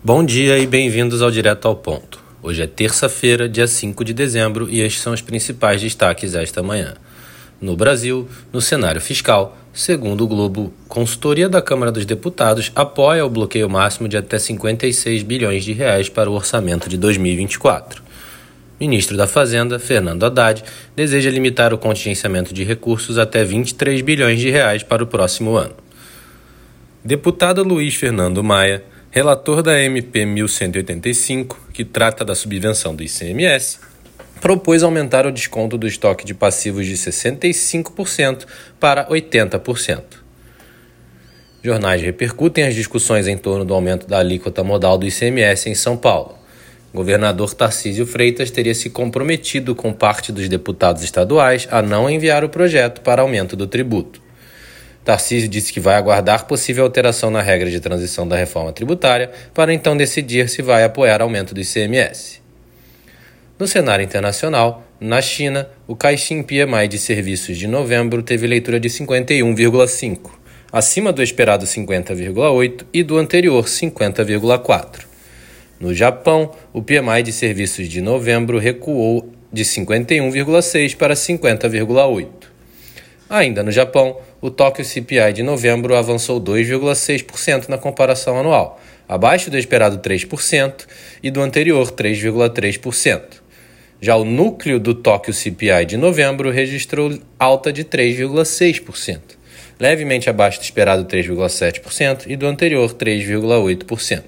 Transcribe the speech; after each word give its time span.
Bom 0.00 0.24
dia 0.24 0.56
e 0.56 0.64
bem-vindos 0.64 1.22
ao 1.22 1.30
Direto 1.30 1.66
ao 1.66 1.74
Ponto. 1.74 2.22
Hoje 2.40 2.62
é 2.62 2.68
terça-feira, 2.68 3.48
dia 3.48 3.66
5 3.66 4.04
de 4.04 4.14
dezembro, 4.14 4.70
e 4.70 4.80
estes 4.80 5.02
são 5.02 5.12
os 5.12 5.20
principais 5.20 5.82
destaques 5.82 6.36
esta 6.36 6.62
manhã. 6.62 6.94
No 7.60 7.76
Brasil, 7.76 8.28
no 8.52 8.60
cenário 8.60 9.00
fiscal, 9.00 9.58
segundo 9.72 10.22
o 10.22 10.28
Globo, 10.28 10.72
consultoria 10.86 11.48
da 11.48 11.60
Câmara 11.60 11.90
dos 11.90 12.04
Deputados 12.04 12.70
apoia 12.76 13.26
o 13.26 13.28
bloqueio 13.28 13.68
máximo 13.68 14.08
de 14.08 14.16
até 14.16 14.38
56 14.38 15.24
bilhões 15.24 15.64
de 15.64 15.72
reais 15.72 16.08
para 16.08 16.30
o 16.30 16.34
orçamento 16.34 16.88
de 16.88 16.96
2024. 16.96 18.00
Ministro 18.78 19.16
da 19.16 19.26
Fazenda, 19.26 19.80
Fernando 19.80 20.22
Haddad, 20.22 20.62
deseja 20.94 21.28
limitar 21.28 21.74
o 21.74 21.78
contingenciamento 21.78 22.54
de 22.54 22.62
recursos 22.62 23.18
até 23.18 23.42
23 23.42 24.00
bilhões 24.02 24.38
de 24.38 24.48
reais 24.48 24.84
para 24.84 25.02
o 25.02 25.08
próximo 25.08 25.56
ano. 25.56 25.74
Deputado 27.04 27.64
Luiz 27.64 27.96
Fernando 27.96 28.44
Maia, 28.44 28.84
relator 29.18 29.64
da 29.64 29.82
MP 29.82 30.24
1185, 30.24 31.70
que 31.72 31.84
trata 31.84 32.24
da 32.24 32.36
subvenção 32.36 32.94
do 32.94 33.02
ICMS, 33.02 33.80
propôs 34.40 34.84
aumentar 34.84 35.26
o 35.26 35.32
desconto 35.32 35.76
do 35.76 35.88
estoque 35.88 36.24
de 36.24 36.34
passivos 36.34 36.86
de 36.86 36.94
65% 36.94 38.46
para 38.78 39.08
80%. 39.08 40.04
Jornais 41.60 42.00
repercutem 42.00 42.62
as 42.62 42.76
discussões 42.76 43.26
em 43.26 43.36
torno 43.36 43.64
do 43.64 43.74
aumento 43.74 44.06
da 44.06 44.20
alíquota 44.20 44.62
modal 44.62 44.96
do 44.96 45.04
ICMS 45.04 45.68
em 45.68 45.74
São 45.74 45.96
Paulo. 45.96 46.38
Governador 46.94 47.52
Tarcísio 47.54 48.06
Freitas 48.06 48.52
teria 48.52 48.72
se 48.72 48.88
comprometido 48.88 49.74
com 49.74 49.92
parte 49.92 50.30
dos 50.30 50.48
deputados 50.48 51.02
estaduais 51.02 51.66
a 51.72 51.82
não 51.82 52.08
enviar 52.08 52.44
o 52.44 52.48
projeto 52.48 53.00
para 53.00 53.22
aumento 53.22 53.56
do 53.56 53.66
tributo. 53.66 54.27
Tarcísio 55.08 55.48
disse 55.48 55.72
que 55.72 55.80
vai 55.80 55.94
aguardar 55.94 56.44
possível 56.44 56.84
alteração 56.84 57.30
na 57.30 57.40
regra 57.40 57.70
de 57.70 57.80
transição 57.80 58.28
da 58.28 58.36
reforma 58.36 58.74
tributária 58.74 59.30
para 59.54 59.72
então 59.72 59.96
decidir 59.96 60.50
se 60.50 60.60
vai 60.60 60.84
apoiar 60.84 61.22
aumento 61.22 61.54
do 61.54 61.60
ICMS. 61.62 62.42
No 63.58 63.66
cenário 63.66 64.04
internacional, 64.04 64.86
na 65.00 65.22
China, 65.22 65.66
o 65.86 65.96
Caixin 65.96 66.42
PMI 66.42 66.88
de 66.90 66.98
serviços 66.98 67.56
de 67.56 67.66
novembro 67.66 68.22
teve 68.22 68.46
leitura 68.46 68.78
de 68.78 68.90
51,5, 68.90 70.28
acima 70.70 71.10
do 71.10 71.22
esperado 71.22 71.64
50,8 71.64 72.84
e 72.92 73.02
do 73.02 73.16
anterior 73.16 73.64
50,4. 73.64 75.06
No 75.80 75.94
Japão, 75.94 76.52
o 76.70 76.82
PMI 76.82 77.22
de 77.22 77.32
serviços 77.32 77.88
de 77.88 78.02
novembro 78.02 78.58
recuou 78.58 79.32
de 79.50 79.64
51,6 79.64 80.94
para 80.98 81.14
50,8. 81.14 82.47
Ainda 83.30 83.62
no 83.62 83.70
Japão, 83.70 84.16
o 84.40 84.50
Tóquio 84.50 84.84
CPI 84.84 85.34
de 85.34 85.42
novembro 85.42 85.94
avançou 85.94 86.40
2,6% 86.40 87.68
na 87.68 87.76
comparação 87.76 88.38
anual, 88.38 88.80
abaixo 89.06 89.50
do 89.50 89.58
esperado 89.58 89.98
3% 89.98 90.86
e 91.22 91.30
do 91.30 91.42
anterior 91.42 91.90
3,3%. 91.92 93.22
Já 94.00 94.16
o 94.16 94.24
núcleo 94.24 94.80
do 94.80 94.94
Tóquio 94.94 95.34
CPI 95.34 95.84
de 95.84 95.96
novembro 95.98 96.50
registrou 96.50 97.18
alta 97.38 97.70
de 97.70 97.84
3,6%, 97.84 99.20
levemente 99.78 100.30
abaixo 100.30 100.60
do 100.60 100.62
esperado 100.62 101.04
3,7% 101.04 102.22
e 102.28 102.36
do 102.36 102.46
anterior 102.46 102.94
3,8%. 102.94 104.22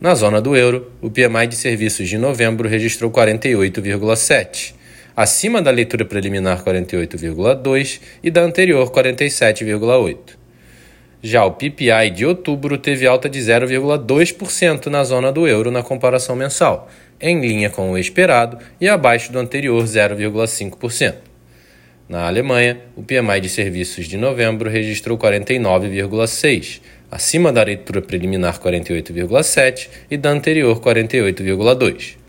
Na 0.00 0.16
zona 0.16 0.40
do 0.40 0.56
euro, 0.56 0.90
o 1.00 1.08
PMI 1.08 1.46
de 1.46 1.54
serviços 1.54 2.08
de 2.08 2.18
novembro 2.18 2.68
registrou 2.68 3.08
48,7, 3.08 4.74
acima 5.16 5.60
da 5.60 5.70
leitura 5.70 6.04
preliminar 6.04 6.62
48,2 6.64 8.00
e 8.22 8.30
da 8.30 8.42
anterior 8.42 8.90
47,8. 8.90 10.42
Já 11.22 11.44
o 11.44 11.52
PPI 11.52 12.10
de 12.12 12.26
outubro 12.26 12.76
teve 12.76 13.06
alta 13.06 13.28
de 13.28 13.38
0,2% 13.38 14.86
na 14.86 15.04
zona 15.04 15.30
do 15.30 15.46
euro 15.46 15.70
na 15.70 15.82
comparação 15.82 16.34
mensal, 16.34 16.90
em 17.20 17.40
linha 17.40 17.70
com 17.70 17.92
o 17.92 17.98
esperado 17.98 18.58
e 18.80 18.88
abaixo 18.88 19.30
do 19.30 19.38
anterior 19.38 19.84
0,5%. 19.84 21.14
Na 22.08 22.26
Alemanha, 22.26 22.80
o 22.96 23.02
PMI 23.02 23.40
de 23.40 23.48
serviços 23.48 24.06
de 24.06 24.18
novembro 24.18 24.68
registrou 24.68 25.16
49,6, 25.16 26.80
acima 27.08 27.52
da 27.52 27.62
leitura 27.62 28.02
preliminar 28.02 28.58
48,7 28.58 29.88
e 30.10 30.16
da 30.16 30.30
anterior 30.30 30.80
48,2. 30.80 32.21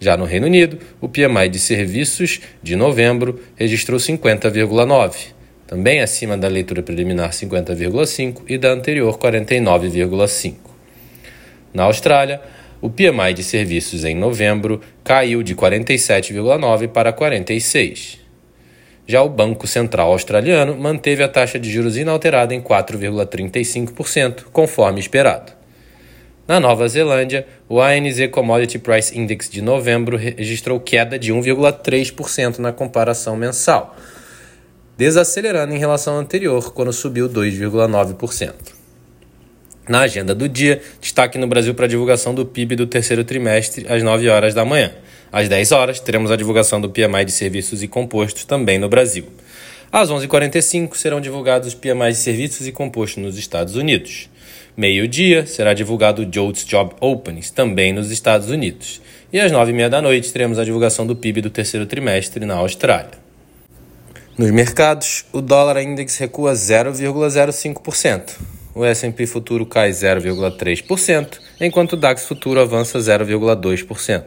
Já 0.00 0.16
no 0.16 0.24
Reino 0.24 0.46
Unido, 0.46 0.78
o 1.00 1.08
PMI 1.08 1.48
de 1.48 1.58
serviços 1.58 2.40
de 2.62 2.76
novembro 2.76 3.40
registrou 3.56 3.98
50,9, 3.98 5.32
também 5.66 6.00
acima 6.00 6.36
da 6.36 6.46
leitura 6.46 6.82
preliminar 6.82 7.30
50,5 7.30 8.42
e 8.48 8.56
da 8.56 8.70
anterior 8.70 9.18
49,5. 9.18 10.54
Na 11.74 11.84
Austrália, 11.84 12.40
o 12.80 12.88
PMI 12.88 13.34
de 13.34 13.42
serviços 13.42 14.04
em 14.04 14.14
novembro 14.14 14.80
caiu 15.02 15.42
de 15.42 15.54
47,9 15.54 16.88
para 16.88 17.12
46. 17.12 18.20
Já 19.04 19.22
o 19.22 19.28
Banco 19.28 19.66
Central 19.66 20.12
Australiano 20.12 20.76
manteve 20.76 21.24
a 21.24 21.28
taxa 21.28 21.58
de 21.58 21.70
juros 21.70 21.96
inalterada 21.96 22.54
em 22.54 22.60
4,35%, 22.60 24.44
conforme 24.52 25.00
esperado. 25.00 25.57
Na 26.48 26.58
Nova 26.58 26.88
Zelândia, 26.88 27.46
o 27.68 27.78
ANZ 27.78 28.26
Commodity 28.30 28.78
Price 28.78 29.16
Index 29.16 29.50
de 29.50 29.60
novembro 29.60 30.16
registrou 30.16 30.80
queda 30.80 31.18
de 31.18 31.30
1,3% 31.30 32.56
na 32.56 32.72
comparação 32.72 33.36
mensal, 33.36 33.94
desacelerando 34.96 35.74
em 35.74 35.78
relação 35.78 36.14
ao 36.14 36.20
anterior, 36.20 36.72
quando 36.72 36.90
subiu 36.90 37.28
2,9%. 37.28 38.54
Na 39.86 40.00
agenda 40.00 40.34
do 40.34 40.48
dia, 40.48 40.80
destaque 40.98 41.36
no 41.36 41.46
Brasil 41.46 41.74
para 41.74 41.84
a 41.84 41.88
divulgação 41.88 42.34
do 42.34 42.46
PIB 42.46 42.76
do 42.76 42.86
terceiro 42.86 43.24
trimestre 43.24 43.84
às 43.86 44.02
9 44.02 44.26
horas 44.30 44.54
da 44.54 44.64
manhã. 44.64 44.90
Às 45.30 45.50
10 45.50 45.72
horas, 45.72 46.00
teremos 46.00 46.30
a 46.30 46.36
divulgação 46.36 46.80
do 46.80 46.88
PMI 46.88 47.26
de 47.26 47.32
serviços 47.32 47.82
e 47.82 47.88
compostos 47.88 48.46
também 48.46 48.78
no 48.78 48.88
Brasil. 48.88 49.26
Às 49.92 50.10
11h45 50.10 50.96
serão 50.96 51.20
divulgados 51.20 51.68
os 51.68 51.74
PMI 51.74 52.12
de 52.12 52.18
serviços 52.18 52.66
e 52.66 52.72
compostos 52.72 53.22
nos 53.22 53.38
Estados 53.38 53.76
Unidos. 53.76 54.30
Meio-dia 54.78 55.44
será 55.44 55.74
divulgado 55.74 56.22
o 56.22 56.24
JOLTS 56.24 56.64
Job 56.64 56.94
Openings, 57.00 57.50
também 57.50 57.92
nos 57.92 58.12
Estados 58.12 58.48
Unidos. 58.48 59.02
E 59.32 59.40
às 59.40 59.50
9h30 59.50 59.88
da 59.88 60.00
noite 60.00 60.32
teremos 60.32 60.56
a 60.56 60.64
divulgação 60.64 61.04
do 61.04 61.16
PIB 61.16 61.40
do 61.40 61.50
terceiro 61.50 61.84
trimestre 61.84 62.46
na 62.46 62.54
Austrália. 62.54 63.10
Nos 64.38 64.52
mercados, 64.52 65.24
o 65.32 65.40
dólar 65.40 65.82
index 65.82 66.16
recua 66.18 66.52
0,05%. 66.52 68.38
O 68.72 68.84
S&P 68.84 69.26
futuro 69.26 69.66
cai 69.66 69.90
0,3%, 69.90 71.40
enquanto 71.60 71.94
o 71.94 71.96
DAX 71.96 72.26
futuro 72.26 72.60
avança 72.60 73.00
0,2%. 73.00 74.22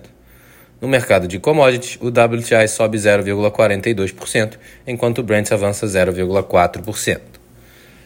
No 0.82 0.88
mercado 0.90 1.30
de 1.30 1.40
commodities, 1.40 1.98
o 2.02 2.08
WTI 2.08 2.68
sobe 2.68 2.98
0,42%, 2.98 4.58
enquanto 4.86 5.20
o 5.20 5.24
Brent 5.24 5.50
avança 5.54 5.88
0,4%. 5.88 7.31